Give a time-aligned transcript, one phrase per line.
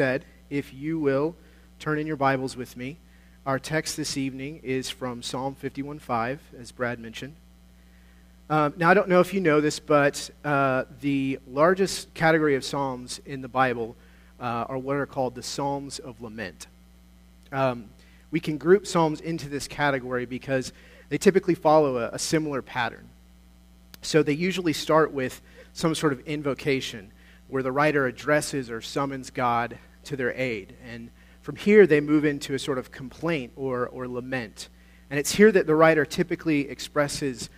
[0.00, 1.36] said, if you will
[1.78, 2.96] turn in your Bibles with me,
[3.44, 7.34] our text this evening is from Psalm 51.5, as Brad mentioned.
[8.48, 12.64] Um, now, I don't know if you know this, but uh, the largest category of
[12.64, 13.94] Psalms in the Bible
[14.40, 16.66] uh, are what are called the Psalms of Lament.
[17.52, 17.84] Um,
[18.30, 20.72] we can group Psalms into this category because
[21.10, 23.06] they typically follow a, a similar pattern.
[24.00, 25.42] So they usually start with
[25.74, 27.12] some sort of invocation
[27.48, 30.76] where the writer addresses or summons God to their aid.
[30.84, 31.10] And
[31.42, 34.68] from here, they move into a sort of complaint or, or lament.
[35.10, 37.50] And it's here that the writer typically expresses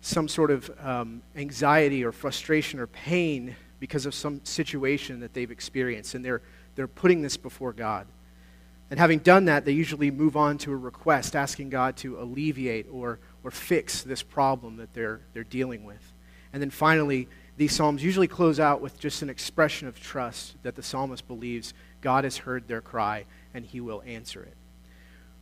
[0.00, 5.50] some sort of um, anxiety or frustration or pain because of some situation that they've
[5.50, 6.14] experienced.
[6.14, 6.42] And they're,
[6.74, 8.06] they're putting this before God.
[8.90, 12.86] And having done that, they usually move on to a request asking God to alleviate
[12.90, 16.12] or, or fix this problem that they're, they're dealing with.
[16.52, 20.76] And then finally, these Psalms usually close out with just an expression of trust that
[20.76, 24.54] the psalmist believes God has heard their cry and he will answer it.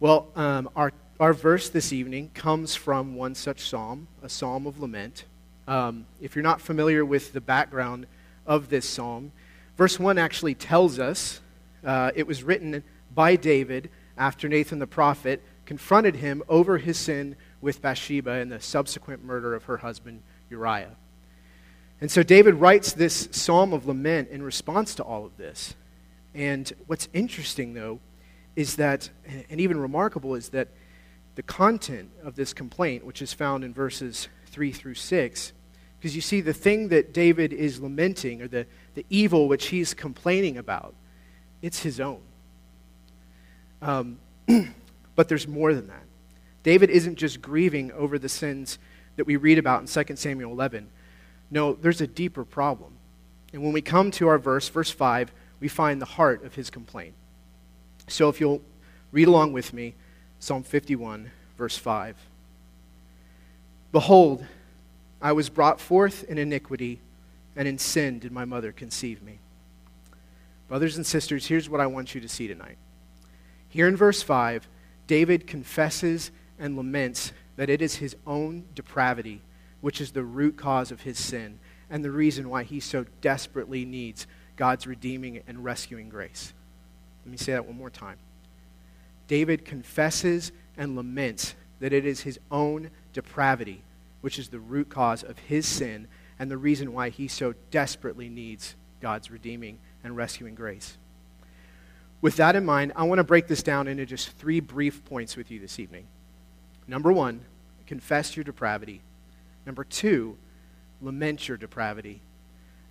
[0.00, 4.80] Well, um, our, our verse this evening comes from one such psalm, a psalm of
[4.80, 5.24] lament.
[5.68, 8.06] Um, if you're not familiar with the background
[8.46, 9.30] of this psalm,
[9.76, 11.40] verse 1 actually tells us
[11.84, 12.82] uh, it was written
[13.14, 18.60] by David after Nathan the prophet confronted him over his sin with Bathsheba and the
[18.60, 20.96] subsequent murder of her husband Uriah.
[22.00, 25.74] And so David writes this psalm of lament in response to all of this.
[26.34, 28.00] And what's interesting, though,
[28.56, 29.10] is that,
[29.48, 30.68] and even remarkable, is that
[31.34, 35.52] the content of this complaint, which is found in verses 3 through 6,
[35.98, 39.92] because you see, the thing that David is lamenting, or the, the evil which he's
[39.92, 40.94] complaining about,
[41.60, 42.22] it's his own.
[43.82, 44.18] Um,
[45.14, 46.04] but there's more than that.
[46.62, 48.78] David isn't just grieving over the sins
[49.20, 50.88] that we read about in 2 Samuel 11.
[51.50, 52.94] No, there's a deeper problem.
[53.52, 56.70] And when we come to our verse, verse 5, we find the heart of his
[56.70, 57.12] complaint.
[58.08, 58.62] So if you'll
[59.12, 59.92] read along with me,
[60.38, 62.16] Psalm 51, verse 5.
[63.92, 64.42] Behold,
[65.20, 66.98] I was brought forth in iniquity,
[67.54, 69.38] and in sin did my mother conceive me.
[70.66, 72.78] Brothers and sisters, here's what I want you to see tonight.
[73.68, 74.66] Here in verse 5,
[75.06, 79.42] David confesses and laments that it is his own depravity
[79.80, 83.84] which is the root cause of his sin and the reason why he so desperately
[83.84, 86.52] needs God's redeeming and rescuing grace.
[87.24, 88.18] Let me say that one more time.
[89.26, 93.82] David confesses and laments that it is his own depravity
[94.20, 96.06] which is the root cause of his sin
[96.38, 100.96] and the reason why he so desperately needs God's redeeming and rescuing grace.
[102.20, 105.36] With that in mind, I want to break this down into just three brief points
[105.36, 106.06] with you this evening.
[106.90, 107.42] Number one,
[107.86, 109.00] confess your depravity.
[109.64, 110.36] Number two,
[111.00, 112.20] lament your depravity.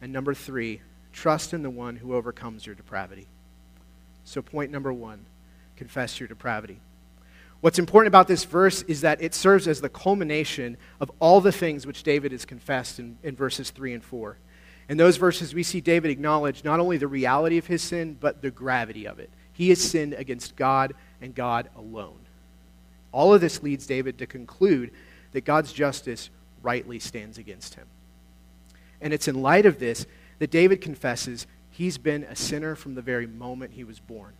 [0.01, 0.79] And number three,
[1.11, 3.27] trust in the one who overcomes your depravity.
[4.23, 5.25] So, point number one,
[5.75, 6.79] confess your depravity.
[7.59, 11.51] What's important about this verse is that it serves as the culmination of all the
[11.51, 14.37] things which David has confessed in, in verses 3 and 4.
[14.87, 18.41] In those verses, we see David acknowledge not only the reality of his sin, but
[18.41, 19.29] the gravity of it.
[19.51, 22.28] He has sinned against God and God alone.
[23.11, 24.91] All of this leads David to conclude
[25.31, 26.29] that God's justice
[26.61, 27.87] rightly stands against him.
[29.01, 30.05] And it's in light of this
[30.39, 34.33] that David confesses he's been a sinner from the very moment he was born.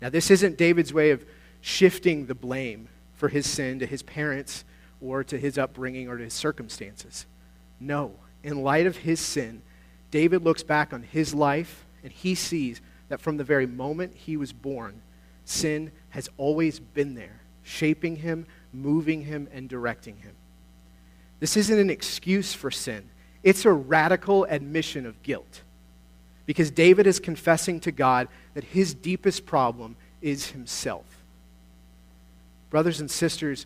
[0.00, 1.24] Now, this isn't David's way of
[1.60, 4.64] shifting the blame for his sin to his parents
[5.00, 7.26] or to his upbringing or to his circumstances.
[7.78, 9.62] No in light of his sin,
[10.10, 14.36] David looks back on his life and he sees that from the very moment he
[14.36, 15.02] was born,
[15.44, 20.34] sin has always been there, shaping him, moving him, and directing him.
[21.40, 23.08] This isn't an excuse for sin,
[23.42, 25.62] it's a radical admission of guilt.
[26.44, 31.04] Because David is confessing to God that his deepest problem is himself.
[32.68, 33.64] Brothers and sisters,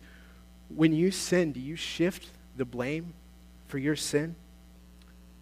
[0.69, 3.13] when you sin, do you shift the blame
[3.67, 4.35] for your sin?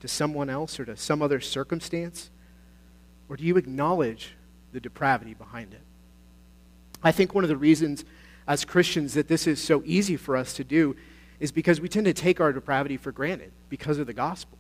[0.06, 2.30] to someone else or to some other circumstance?
[3.28, 4.36] Or do you acknowledge
[4.72, 5.82] the depravity behind it?
[7.06, 8.04] I think one of the reasons
[8.48, 10.96] as Christians that this is so easy for us to do
[11.40, 14.58] is because we tend to take our depravity for granted because of the gospel.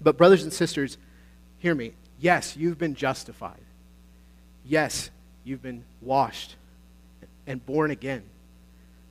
[0.00, 0.96] But, brothers and sisters,
[1.58, 1.92] hear me.
[2.18, 3.60] Yes, you've been justified.
[4.64, 5.10] Yes,
[5.44, 6.56] you've been washed
[7.46, 8.22] and born again.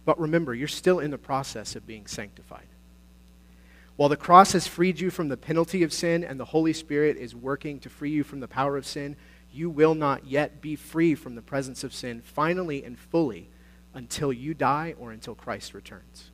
[0.03, 2.65] But remember, you're still in the process of being sanctified.
[3.95, 7.15] While the cross has freed you from the penalty of sin and the Holy Spirit
[7.18, 9.15] is working to free you from the power of sin,
[9.53, 13.50] you will not yet be free from the presence of sin finally and fully
[13.94, 16.31] until you die or until Christ returns.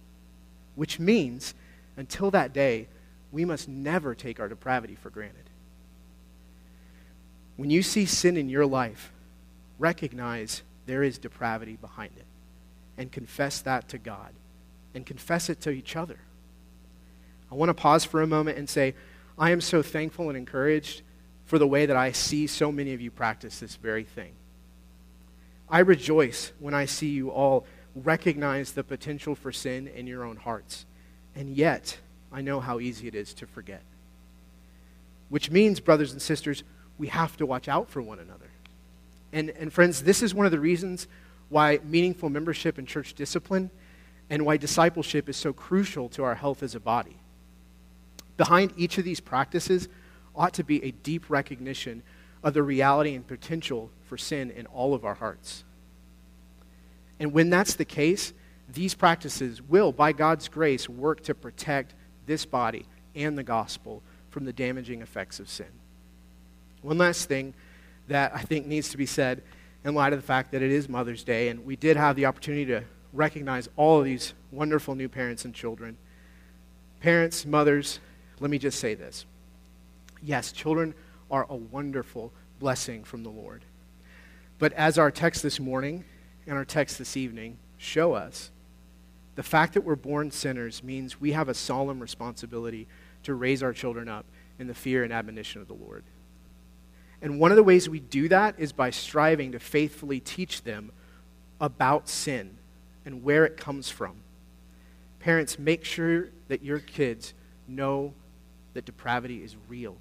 [0.76, 1.54] Which means,
[1.98, 2.88] until that day,
[3.32, 5.50] we must never take our depravity for granted.
[7.58, 9.12] When you see sin in your life,
[9.78, 12.26] recognize there is depravity behind it
[12.98, 14.32] and confess that to God
[14.96, 16.20] and confess it to each other.
[17.52, 18.96] I want to pause for a moment and say,
[19.38, 21.02] I am so thankful and encouraged
[21.50, 24.34] for the way that I see so many of you practice this very thing.
[25.68, 27.66] I rejoice when I see you all
[27.96, 30.86] recognize the potential for sin in your own hearts.
[31.36, 31.98] And yet,
[32.32, 33.82] I know how easy it is to forget.
[35.30, 36.64] Which means, brothers and sisters,
[37.00, 38.52] we have to watch out for one another.
[39.34, 41.08] And, and friends, this is one of the reasons
[41.50, 43.72] why meaningful membership in church discipline
[44.30, 47.18] and why discipleship is so crucial to our health as a body.
[48.38, 49.90] Behind each of these practices
[50.40, 52.02] ought to be a deep recognition
[52.42, 55.66] of the reality and potential for sin in all of our hearts.
[57.20, 58.32] And when that's the case,
[58.72, 61.94] these practices will, by God's grace, work to protect
[62.26, 65.68] this body and the gospel from the damaging effects of sin.
[66.82, 67.54] One last thing
[68.08, 69.44] that I think needs to be said
[69.84, 72.26] in light of the fact that it is Mother's Day, and we did have the
[72.26, 75.98] opportunity to recognize all of these wonderful new parents and children.
[77.02, 78.00] Parents, mothers,
[78.40, 79.26] let me just say this.
[80.22, 80.94] Yes, children
[81.32, 83.64] are a wonderful blessing from the Lord.
[84.58, 86.04] But as our text this morning
[86.46, 88.52] and our text this evening show us,
[89.36, 92.88] the fact that we're born sinners means we have a solemn responsibility
[93.24, 94.26] to raise our children up
[94.60, 96.04] in the fear and admonition of the Lord.
[97.22, 100.92] And one of the ways we do that is by striving to faithfully teach them
[101.62, 102.58] about sin
[103.06, 104.16] and where it comes from.
[105.20, 107.34] Parents, make sure that your kids
[107.68, 108.14] know
[108.74, 109.98] that depravity is real.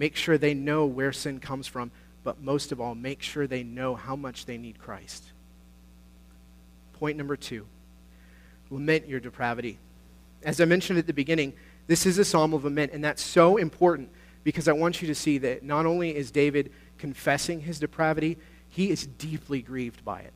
[0.00, 1.90] Make sure they know where sin comes from,
[2.24, 5.22] but most of all, make sure they know how much they need Christ.
[6.94, 7.66] Point number two
[8.70, 9.76] lament your depravity.
[10.42, 11.52] As I mentioned at the beginning,
[11.86, 14.08] this is a psalm of lament, and that's so important
[14.42, 18.38] because I want you to see that not only is David confessing his depravity,
[18.70, 20.32] he is deeply grieved by it.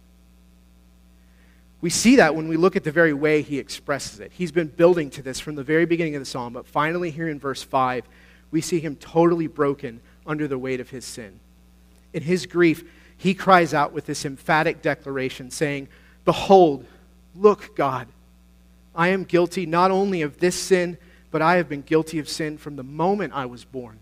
[1.80, 4.30] We see that when we look at the very way he expresses it.
[4.34, 7.28] He's been building to this from the very beginning of the psalm, but finally, here
[7.28, 8.06] in verse 5,
[8.54, 11.40] we see him totally broken under the weight of his sin.
[12.12, 12.84] In his grief,
[13.16, 15.88] he cries out with this emphatic declaration, saying,
[16.24, 16.86] Behold,
[17.34, 18.06] look, God,
[18.94, 20.98] I am guilty not only of this sin,
[21.32, 23.98] but I have been guilty of sin from the moment I was born,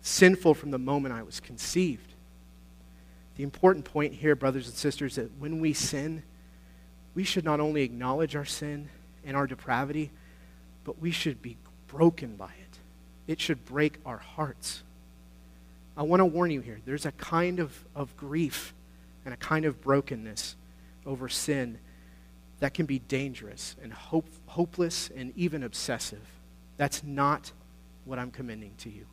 [0.00, 2.14] sinful from the moment I was conceived.
[3.36, 6.22] The important point here, brothers and sisters, is that when we sin,
[7.14, 8.88] we should not only acknowledge our sin
[9.22, 10.12] and our depravity,
[10.82, 11.58] but we should be
[11.88, 12.63] broken by it.
[13.26, 14.82] It should break our hearts.
[15.96, 18.74] I want to warn you here there's a kind of, of grief
[19.24, 20.56] and a kind of brokenness
[21.06, 21.78] over sin
[22.60, 26.26] that can be dangerous and hope, hopeless and even obsessive.
[26.76, 27.52] That's not
[28.04, 29.06] what I'm commending to you.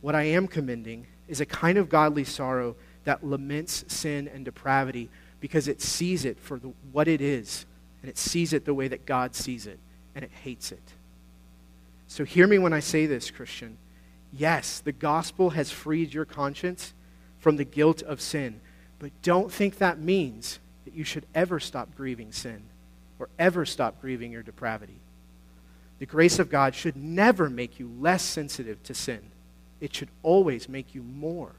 [0.00, 5.10] What I am commending is a kind of godly sorrow that laments sin and depravity
[5.40, 7.66] because it sees it for the, what it is,
[8.02, 9.78] and it sees it the way that God sees it,
[10.14, 10.82] and it hates it.
[12.10, 13.78] So hear me when I say this, Christian.
[14.32, 16.92] Yes, the gospel has freed your conscience
[17.38, 18.60] from the guilt of sin,
[18.98, 22.64] but don't think that means that you should ever stop grieving sin
[23.20, 24.98] or ever stop grieving your depravity.
[26.00, 29.30] The grace of God should never make you less sensitive to sin,
[29.80, 31.52] it should always make you more.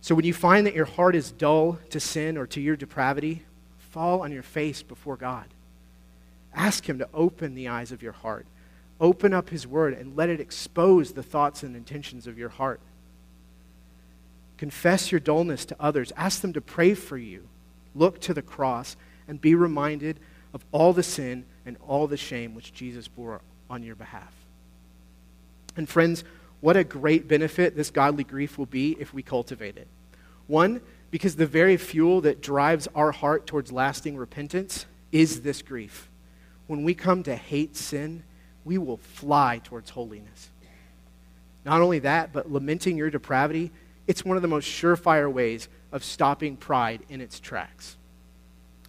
[0.00, 3.44] So when you find that your heart is dull to sin or to your depravity,
[3.78, 5.46] fall on your face before God.
[6.52, 8.44] Ask Him to open the eyes of your heart.
[9.02, 12.80] Open up His Word and let it expose the thoughts and intentions of your heart.
[14.56, 16.12] Confess your dullness to others.
[16.16, 17.48] Ask them to pray for you.
[17.96, 20.20] Look to the cross and be reminded
[20.54, 24.32] of all the sin and all the shame which Jesus bore on your behalf.
[25.76, 26.22] And friends,
[26.60, 29.88] what a great benefit this godly grief will be if we cultivate it.
[30.46, 30.80] One,
[31.10, 36.08] because the very fuel that drives our heart towards lasting repentance is this grief.
[36.68, 38.22] When we come to hate sin,
[38.64, 40.50] we will fly towards holiness.
[41.64, 43.70] Not only that, but lamenting your depravity,
[44.06, 47.96] it's one of the most surefire ways of stopping pride in its tracks.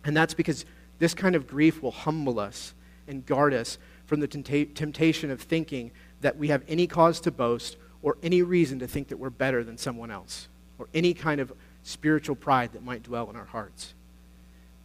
[0.03, 0.65] And that's because
[1.00, 2.74] this kind of grief will humble us
[3.08, 7.77] and guard us from the temptation of thinking that we have any cause to boast
[8.01, 11.53] or any reason to think that we're better than someone else or any kind of
[11.84, 13.94] spiritual pride that might dwell in our hearts.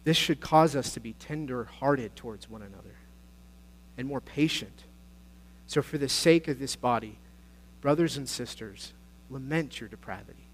[0.03, 2.95] This should cause us to be tender hearted towards one another
[3.99, 4.85] and more patient.
[5.67, 7.19] So, for the sake of this body,
[7.81, 8.93] brothers and sisters,
[9.29, 10.47] lament your depravity.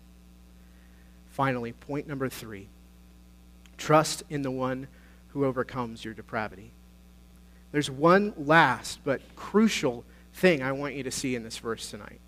[1.29, 2.67] Finally, point number three
[3.77, 4.87] trust in the one
[5.29, 6.71] who overcomes your depravity.
[7.71, 12.21] There's one last but crucial thing I want you to see in this verse tonight.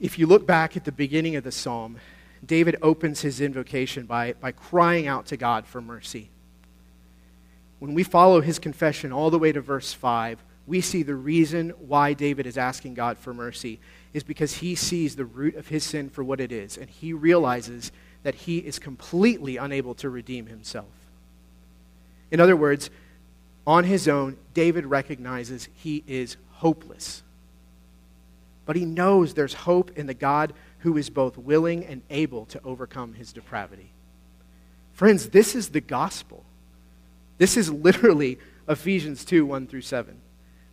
[0.00, 1.98] If you look back at the beginning of the psalm,
[2.44, 6.30] David opens his invocation by, by crying out to God for mercy.
[7.84, 11.68] When we follow his confession all the way to verse 5, we see the reason
[11.86, 13.78] why David is asking God for mercy
[14.14, 17.12] is because he sees the root of his sin for what it is, and he
[17.12, 20.88] realizes that he is completely unable to redeem himself.
[22.30, 22.88] In other words,
[23.66, 27.22] on his own, David recognizes he is hopeless.
[28.64, 32.62] But he knows there's hope in the God who is both willing and able to
[32.64, 33.92] overcome his depravity.
[34.94, 36.46] Friends, this is the gospel.
[37.38, 38.38] This is literally
[38.68, 40.20] Ephesians 2 1 through 7.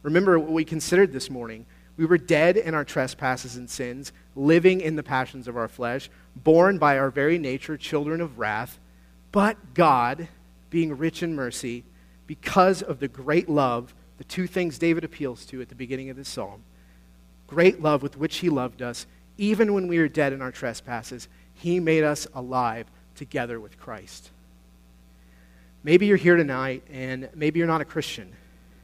[0.04, 1.66] Remember what we considered this morning.
[1.98, 6.10] We were dead in our trespasses and sins, living in the passions of our flesh,
[6.36, 8.80] born by our very nature children of wrath.
[9.32, 10.28] But God,
[10.70, 11.84] being rich in mercy,
[12.28, 16.18] because of the great love, the two things David appeals to at the beginning of
[16.18, 16.64] this psalm,
[17.48, 19.06] great love with which he loved us,
[19.38, 24.32] even when we were dead in our trespasses, he made us alive together with Christ.
[25.84, 28.32] Maybe you're here tonight and maybe you're not a Christian.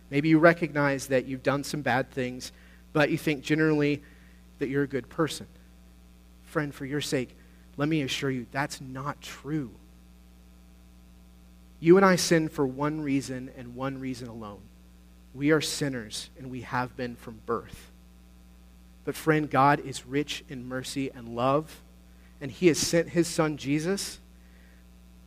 [0.10, 2.52] Maybe you recognize that you've done some bad things,
[2.94, 4.02] but you think generally
[4.60, 5.48] that you're a good person.
[6.44, 7.36] Friend, for your sake,
[7.76, 9.72] let me assure you that's not true.
[11.80, 14.62] You and I sin for one reason and one reason alone.
[15.36, 17.92] We are sinners, and we have been from birth.
[19.06, 21.82] But, friend, God is rich in mercy and love,
[22.42, 24.20] and He has sent His Son Jesus,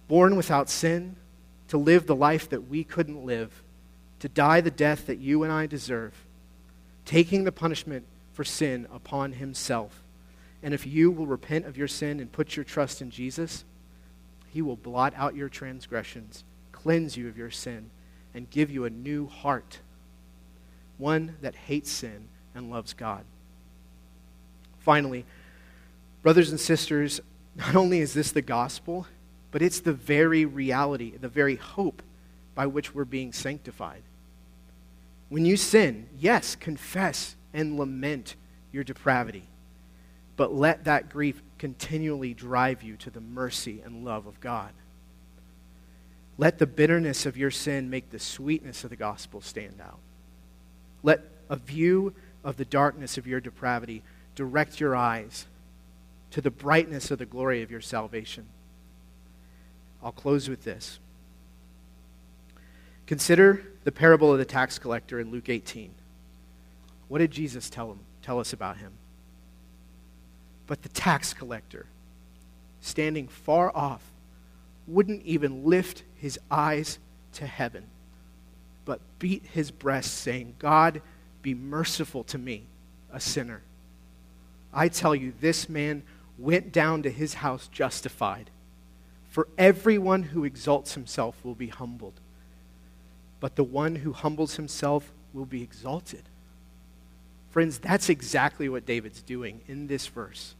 [0.08, 1.14] born without sin,
[1.70, 3.62] to live the life that we couldn't live
[4.20, 6.12] to die the death that you and I deserve,
[7.04, 10.02] taking the punishment for sin upon himself.
[10.62, 13.64] And if you will repent of your sin and put your trust in Jesus,
[14.48, 17.90] he will blot out your transgressions, cleanse you of your sin,
[18.34, 19.78] and give you a new heart,
[20.98, 23.24] one that hates sin and loves God.
[24.80, 25.24] Finally,
[26.22, 27.20] brothers and sisters,
[27.56, 29.06] not only is this the gospel,
[29.50, 32.02] but it's the very reality, the very hope
[32.54, 34.02] by which we're being sanctified.
[35.28, 38.36] When you sin, yes, confess and lament
[38.72, 39.44] your depravity,
[40.36, 44.72] but let that grief continually drive you to the mercy and love of God.
[46.38, 49.98] Let the bitterness of your sin make the sweetness of the gospel stand out.
[51.02, 54.02] Let a view of the darkness of your depravity
[54.34, 55.46] direct your eyes
[56.30, 58.46] to the brightness of the glory of your salvation.
[60.02, 60.98] I'll close with this.
[63.06, 65.92] Consider the parable of the tax collector in Luke 18.
[67.08, 68.92] What did Jesus tell him, tell us about him?
[70.66, 71.86] But the tax collector,
[72.80, 74.02] standing far off,
[74.86, 76.98] wouldn't even lift his eyes
[77.32, 77.84] to heaven,
[78.84, 81.02] but beat his breast, saying, God,
[81.42, 82.66] be merciful to me,
[83.12, 83.62] a sinner.
[84.72, 86.04] I tell you, this man
[86.38, 88.50] went down to his house justified.
[89.30, 92.20] For everyone who exalts himself will be humbled
[93.40, 96.22] but the one who humbles himself will be exalted.
[97.50, 100.54] Friends, that's exactly what David's doing in this verse.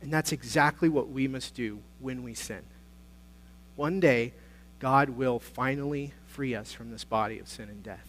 [0.00, 2.62] And that's exactly what we must do when we sin.
[3.76, 4.32] One day,
[4.78, 8.06] God will finally free us from this body of sin and death.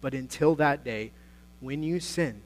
[0.00, 1.12] But until that day,
[1.60, 2.42] when you sin,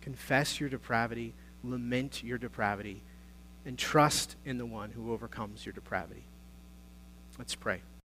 [0.00, 3.00] confess your depravity, lament your depravity,
[3.64, 6.24] and trust in the one who overcomes your depravity.
[7.38, 7.80] Let's pray.